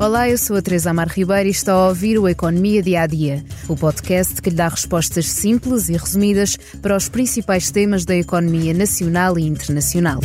Olá, 0.00 0.30
eu 0.30 0.38
sou 0.38 0.56
a 0.56 0.62
Teresa 0.62 0.92
Amar 0.92 1.08
Ribeiro 1.08 1.46
e 1.46 1.50
está 1.50 1.74
a 1.74 1.88
ouvir 1.88 2.18
o 2.18 2.26
Economia 2.26 2.82
Dia 2.82 3.02
a 3.02 3.06
Dia, 3.06 3.44
o 3.68 3.76
podcast 3.76 4.40
que 4.40 4.48
lhe 4.48 4.56
dá 4.56 4.66
respostas 4.66 5.26
simples 5.26 5.90
e 5.90 5.92
resumidas 5.92 6.56
para 6.80 6.96
os 6.96 7.06
principais 7.10 7.70
temas 7.70 8.06
da 8.06 8.16
economia 8.16 8.72
nacional 8.72 9.38
e 9.38 9.42
internacional. 9.42 10.20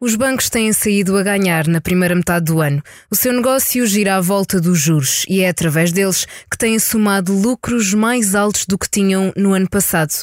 Os 0.00 0.14
bancos 0.14 0.48
têm 0.48 0.72
saído 0.72 1.18
a 1.18 1.24
ganhar 1.24 1.66
na 1.66 1.80
primeira 1.80 2.14
metade 2.14 2.44
do 2.44 2.60
ano. 2.60 2.80
O 3.10 3.16
seu 3.16 3.32
negócio 3.32 3.84
gira 3.88 4.14
à 4.14 4.20
volta 4.20 4.60
dos 4.60 4.78
juros 4.78 5.24
e 5.28 5.40
é 5.40 5.48
através 5.48 5.90
deles 5.90 6.28
que 6.48 6.56
têm 6.56 6.78
somado 6.78 7.32
lucros 7.32 7.92
mais 7.92 8.36
altos 8.36 8.66
do 8.66 8.78
que 8.78 8.88
tinham 8.88 9.32
no 9.36 9.52
ano 9.52 9.68
passado. 9.68 10.14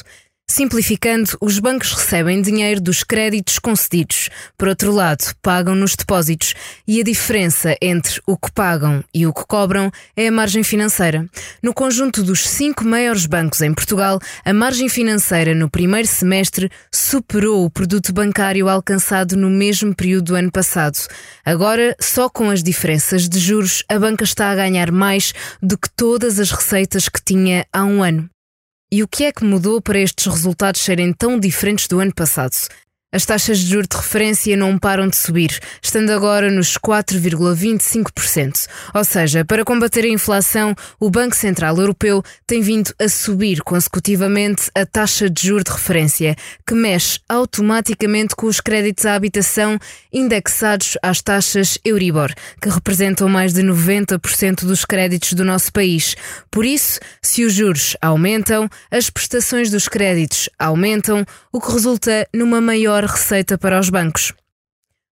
Simplificando, 0.50 1.36
os 1.42 1.58
bancos 1.58 1.92
recebem 1.92 2.40
dinheiro 2.40 2.80
dos 2.80 3.04
créditos 3.04 3.58
concedidos. 3.58 4.30
Por 4.56 4.66
outro 4.66 4.90
lado, 4.90 5.22
pagam 5.42 5.74
nos 5.74 5.94
depósitos. 5.94 6.54
E 6.86 7.00
a 7.00 7.04
diferença 7.04 7.76
entre 7.82 8.18
o 8.26 8.34
que 8.34 8.50
pagam 8.50 9.04
e 9.12 9.26
o 9.26 9.32
que 9.32 9.44
cobram 9.46 9.92
é 10.16 10.26
a 10.26 10.32
margem 10.32 10.64
financeira. 10.64 11.28
No 11.62 11.74
conjunto 11.74 12.22
dos 12.22 12.48
cinco 12.48 12.82
maiores 12.82 13.26
bancos 13.26 13.60
em 13.60 13.74
Portugal, 13.74 14.18
a 14.42 14.52
margem 14.54 14.88
financeira 14.88 15.54
no 15.54 15.68
primeiro 15.68 16.08
semestre 16.08 16.70
superou 16.90 17.66
o 17.66 17.70
produto 17.70 18.10
bancário 18.12 18.70
alcançado 18.70 19.36
no 19.36 19.50
mesmo 19.50 19.94
período 19.94 20.28
do 20.28 20.34
ano 20.34 20.50
passado. 20.50 20.96
Agora, 21.44 21.94
só 22.00 22.28
com 22.30 22.48
as 22.48 22.62
diferenças 22.62 23.28
de 23.28 23.38
juros, 23.38 23.84
a 23.86 23.98
banca 23.98 24.24
está 24.24 24.50
a 24.50 24.56
ganhar 24.56 24.90
mais 24.90 25.34
do 25.62 25.76
que 25.76 25.90
todas 25.90 26.40
as 26.40 26.50
receitas 26.50 27.06
que 27.06 27.22
tinha 27.22 27.66
há 27.70 27.84
um 27.84 28.02
ano. 28.02 28.30
E 28.90 29.02
o 29.02 29.08
que 29.08 29.24
é 29.24 29.32
que 29.32 29.44
mudou 29.44 29.82
para 29.82 29.98
estes 29.98 30.24
resultados 30.24 30.80
serem 30.80 31.12
tão 31.12 31.38
diferentes 31.38 31.86
do 31.86 32.00
ano 32.00 32.14
passado? 32.14 32.56
As 33.10 33.24
taxas 33.24 33.60
de 33.60 33.70
juros 33.70 33.88
de 33.90 33.96
referência 33.96 34.54
não 34.54 34.78
param 34.78 35.08
de 35.08 35.16
subir, 35.16 35.58
estando 35.82 36.10
agora 36.10 36.50
nos 36.50 36.76
4,25%. 36.76 38.66
Ou 38.92 39.02
seja, 39.02 39.46
para 39.46 39.64
combater 39.64 40.04
a 40.04 40.08
inflação, 40.08 40.74
o 41.00 41.08
Banco 41.08 41.34
Central 41.34 41.78
Europeu 41.78 42.22
tem 42.46 42.60
vindo 42.60 42.92
a 43.00 43.08
subir 43.08 43.62
consecutivamente 43.62 44.70
a 44.74 44.84
taxa 44.84 45.30
de 45.30 45.46
juros 45.46 45.64
de 45.64 45.70
referência, 45.70 46.36
que 46.66 46.74
mexe 46.74 47.18
automaticamente 47.26 48.36
com 48.36 48.46
os 48.46 48.60
créditos 48.60 49.06
à 49.06 49.14
habitação 49.14 49.78
indexados 50.12 50.98
às 51.02 51.22
taxas 51.22 51.78
Euribor, 51.82 52.30
que 52.60 52.68
representam 52.68 53.26
mais 53.26 53.54
de 53.54 53.62
90% 53.62 54.66
dos 54.66 54.84
créditos 54.84 55.32
do 55.32 55.46
nosso 55.46 55.72
país. 55.72 56.14
Por 56.50 56.62
isso, 56.66 57.00
se 57.22 57.42
os 57.42 57.54
juros 57.54 57.96
aumentam, 58.02 58.68
as 58.90 59.08
prestações 59.08 59.70
dos 59.70 59.88
créditos 59.88 60.50
aumentam, 60.58 61.24
o 61.50 61.58
que 61.58 61.72
resulta 61.72 62.28
numa 62.34 62.60
maior 62.60 62.97
maior 62.98 63.04
receita 63.04 63.56
para 63.56 63.78
os 63.78 63.88
bancos. 63.90 64.32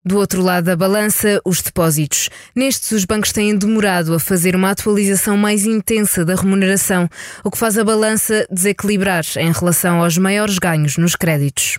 Do 0.04 0.18
outro 0.18 0.42
lado 0.42 0.64
da 0.64 0.76
balança, 0.76 1.40
os 1.44 1.62
depósitos. 1.62 2.28
Nestes, 2.54 2.90
os 2.92 3.04
bancos 3.04 3.32
têm 3.32 3.56
demorado 3.56 4.14
a 4.14 4.20
fazer 4.20 4.56
uma 4.56 4.70
atualização 4.70 5.36
mais 5.36 5.64
intensa 5.64 6.24
da 6.24 6.34
remuneração, 6.34 7.08
o 7.44 7.50
que 7.50 7.58
faz 7.58 7.76
a 7.78 7.84
balança 7.84 8.46
desequilibrar 8.50 9.24
em 9.36 9.52
relação 9.52 10.02
aos 10.02 10.16
maiores 10.18 10.58
ganhos 10.58 10.96
nos 10.96 11.14
créditos. 11.14 11.78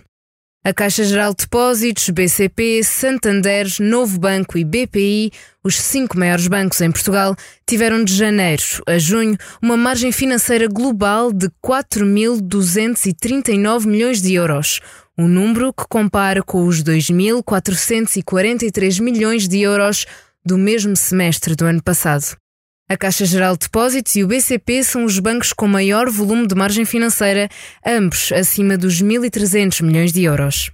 A 0.64 0.74
Caixa 0.74 1.04
Geral 1.04 1.30
de 1.30 1.44
Depósitos, 1.44 2.10
BCP, 2.10 2.82
Santander, 2.82 3.68
Novo 3.78 4.18
Banco 4.18 4.58
e 4.58 4.64
BPI, 4.64 5.30
os 5.62 5.80
cinco 5.80 6.18
maiores 6.18 6.48
bancos 6.48 6.80
em 6.80 6.90
Portugal, 6.90 7.36
tiveram 7.64 8.02
de 8.02 8.12
janeiro 8.14 8.64
a 8.86 8.98
junho 8.98 9.36
uma 9.62 9.76
margem 9.76 10.10
financeira 10.10 10.66
global 10.66 11.32
de 11.32 11.48
4.239 11.64 13.86
milhões 13.86 14.20
de 14.20 14.34
euros, 14.34 14.80
um 15.16 15.28
número 15.28 15.72
que 15.72 15.84
compara 15.88 16.42
com 16.42 16.66
os 16.66 16.82
2.443 16.82 19.00
milhões 19.00 19.46
de 19.46 19.60
euros 19.60 20.06
do 20.44 20.58
mesmo 20.58 20.96
semestre 20.96 21.54
do 21.54 21.66
ano 21.66 21.80
passado. 21.82 22.36
A 22.90 22.96
Caixa 22.96 23.26
Geral 23.26 23.52
de 23.52 23.66
Depósitos 23.66 24.16
e 24.16 24.24
o 24.24 24.26
BCP 24.26 24.82
são 24.82 25.04
os 25.04 25.18
bancos 25.18 25.52
com 25.52 25.68
maior 25.68 26.08
volume 26.08 26.46
de 26.46 26.54
margem 26.54 26.86
financeira, 26.86 27.46
ambos 27.86 28.32
acima 28.32 28.78
dos 28.78 29.02
1.300 29.02 29.82
milhões 29.82 30.10
de 30.10 30.22
euros. 30.22 30.70